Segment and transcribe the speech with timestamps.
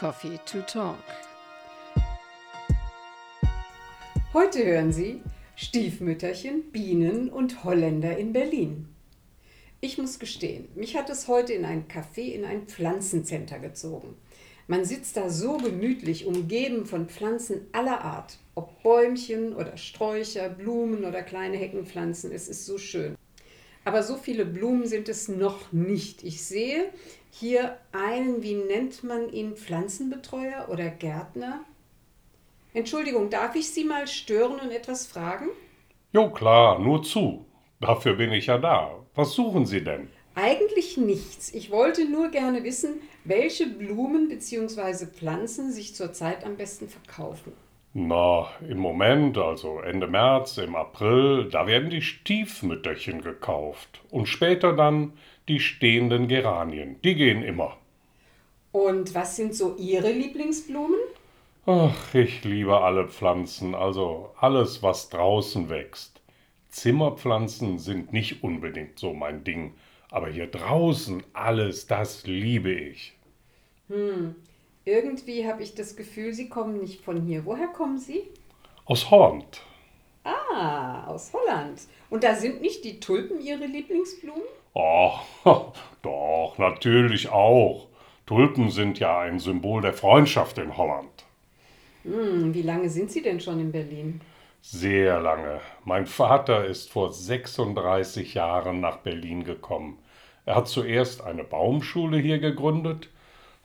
[0.00, 0.96] Coffee to Talk.
[4.32, 5.20] Heute hören Sie
[5.56, 8.88] Stiefmütterchen, Bienen und Holländer in Berlin.
[9.82, 14.16] Ich muss gestehen, mich hat es heute in ein Café in ein Pflanzencenter gezogen.
[14.68, 18.38] Man sitzt da so gemütlich, umgeben von Pflanzen aller Art.
[18.54, 23.16] Ob Bäumchen oder Sträucher, Blumen oder kleine Heckenpflanzen, es ist so schön.
[23.84, 26.22] Aber so viele Blumen sind es noch nicht.
[26.22, 26.90] Ich sehe
[27.30, 31.64] hier einen, wie nennt man ihn, Pflanzenbetreuer oder Gärtner?
[32.74, 35.48] Entschuldigung, darf ich Sie mal stören und etwas fragen?
[36.12, 37.46] Jo, klar, nur zu.
[37.80, 39.04] Dafür bin ich ja da.
[39.14, 40.08] Was suchen Sie denn?
[40.34, 41.52] Eigentlich nichts.
[41.52, 45.06] Ich wollte nur gerne wissen, welche Blumen bzw.
[45.06, 47.52] Pflanzen sich zurzeit am besten verkaufen.
[47.92, 54.00] Na, im Moment, also Ende März, im April, da werden die Stiefmütterchen gekauft.
[54.10, 55.14] Und später dann
[55.48, 57.00] die stehenden Geranien.
[57.02, 57.76] Die gehen immer.
[58.70, 61.00] Und was sind so Ihre Lieblingsblumen?
[61.66, 66.20] Ach, ich liebe alle Pflanzen, also alles, was draußen wächst.
[66.68, 69.74] Zimmerpflanzen sind nicht unbedingt so mein Ding,
[70.10, 73.14] aber hier draußen alles, das liebe ich.
[73.88, 74.36] Hm,
[74.84, 77.44] irgendwie habe ich das Gefühl, Sie kommen nicht von hier.
[77.44, 78.22] Woher kommen Sie?
[78.84, 79.62] Aus Holland.
[80.24, 81.80] Ah, aus Holland.
[82.08, 84.42] Und da sind nicht die Tulpen Ihre Lieblingsblumen?
[84.74, 85.12] Oh,
[86.02, 87.88] doch, natürlich auch.
[88.26, 91.24] Tulpen sind ja ein Symbol der Freundschaft in Holland.
[92.04, 94.20] Hm, wie lange sind Sie denn schon in Berlin?
[94.62, 95.60] Sehr lange.
[95.84, 99.98] Mein Vater ist vor 36 Jahren nach Berlin gekommen.
[100.46, 103.08] Er hat zuerst eine Baumschule hier gegründet,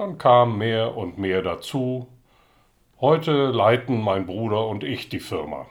[0.00, 2.06] dann kam mehr und mehr dazu.
[3.02, 5.66] Heute leiten mein Bruder und ich die Firma.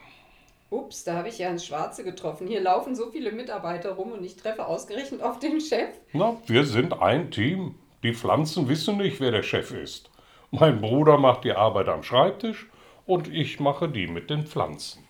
[0.69, 2.45] Ups, da habe ich ja ins Schwarze getroffen.
[2.45, 5.89] Hier laufen so viele Mitarbeiter rum und ich treffe ausgerechnet auf den Chef.
[6.13, 7.73] Na, wir sind ein Team.
[8.03, 10.11] Die Pflanzen wissen nicht, wer der Chef ist.
[10.51, 12.69] Mein Bruder macht die Arbeit am Schreibtisch
[13.07, 15.03] und ich mache die mit den Pflanzen.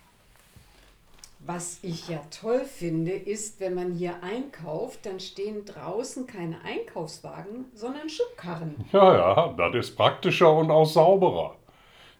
[1.39, 7.66] Was ich ja toll finde, ist, wenn man hier einkauft, dann stehen draußen keine Einkaufswagen,
[7.73, 8.75] sondern Schubkarren.
[8.91, 11.55] Ja, ja, das ist praktischer und auch sauberer.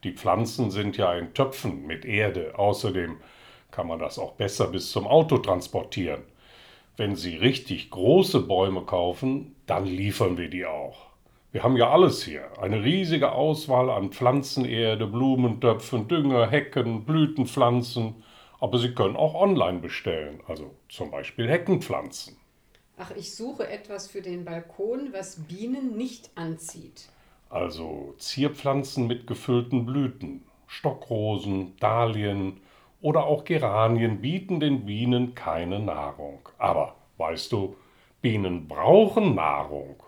[0.06, 2.54] Die Pflanzen sind ja in Töpfen mit Erde.
[2.58, 3.18] Außerdem
[3.72, 6.22] kann man das auch besser bis zum Auto transportieren.
[6.96, 11.08] Wenn Sie richtig große Bäume kaufen, dann liefern wir die auch.
[11.52, 12.44] Wir haben ja alles hier.
[12.62, 18.24] Eine riesige Auswahl an Pflanzenerde, Blumentöpfen, Dünger, Hecken, Blütenpflanzen.
[18.60, 22.38] Aber Sie können auch online bestellen, also zum Beispiel Heckenpflanzen.
[22.98, 27.08] Ach, ich suche etwas für den Balkon, was Bienen nicht anzieht.
[27.50, 32.60] Also Zierpflanzen mit gefüllten Blüten, Stockrosen, Dahlien
[33.02, 36.40] oder auch Geranien bieten den Bienen keine Nahrung.
[36.58, 37.76] Aber weißt du,
[38.22, 40.04] Bienen brauchen Nahrung.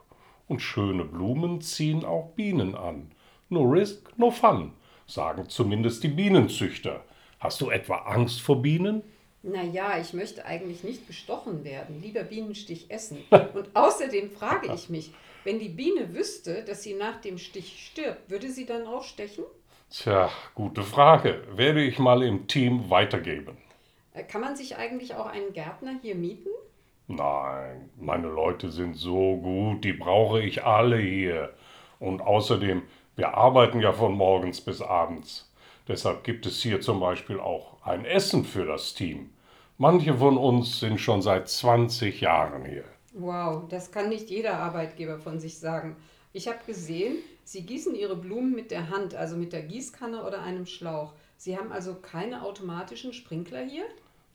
[0.50, 3.12] Und schöne Blumen ziehen auch Bienen an.
[3.48, 4.74] No risk, no fun,
[5.08, 7.06] sagen zumindest die Bienenzüchter.
[7.42, 9.02] Hast du etwa Angst vor Bienen?
[9.42, 13.18] Naja, ich möchte eigentlich nicht bestochen werden, lieber Bienenstich essen.
[13.32, 15.12] Und außerdem frage ich mich,
[15.44, 19.44] wenn die Biene wüsste, dass sie nach dem Stich stirbt, würde sie dann auch stechen?
[19.90, 21.44] Tja, gute Frage.
[21.56, 23.58] Werde ich mal im Team weitergeben.
[24.14, 26.50] Äh, kann man sich eigentlich auch einen Gärtner hier mieten?
[27.08, 31.56] Nein, meine Leute sind so gut, die brauche ich alle hier.
[32.00, 32.84] Und außerdem,
[33.16, 35.51] wir arbeiten ja von morgens bis abends.
[35.92, 39.30] Deshalb gibt es hier zum Beispiel auch ein Essen für das Team.
[39.78, 42.86] Manche von uns sind schon seit 20 Jahren hier.
[43.14, 45.98] Wow, das kann nicht jeder Arbeitgeber von sich sagen.
[46.32, 50.42] Ich habe gesehen, Sie gießen Ihre Blumen mit der Hand, also mit der Gießkanne oder
[50.44, 51.12] einem Schlauch.
[51.36, 53.84] Sie haben also keine automatischen Sprinkler hier?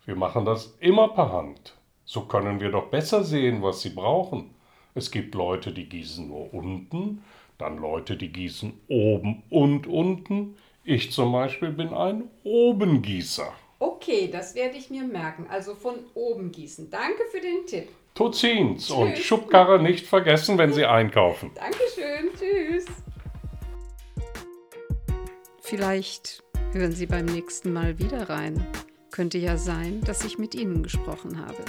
[0.05, 1.75] Wir machen das immer per Hand.
[2.05, 4.51] So können wir doch besser sehen, was Sie brauchen.
[4.95, 7.23] Es gibt Leute, die gießen nur unten,
[7.57, 10.57] dann Leute, die gießen oben und unten.
[10.89, 13.53] Ich zum Beispiel bin ein Obengießer.
[13.81, 15.49] Okay, das werde ich mir merken.
[15.51, 16.91] Also von oben gießen.
[16.91, 17.89] Danke für den Tipp.
[18.15, 21.51] Tuzins und Schubkarre nicht vergessen, wenn Sie einkaufen.
[21.57, 22.31] Dankeschön.
[22.39, 22.85] Tschüss.
[25.61, 28.65] Vielleicht hören Sie beim nächsten Mal wieder rein.
[29.11, 31.65] Könnte ja sein, dass ich mit Ihnen gesprochen habe.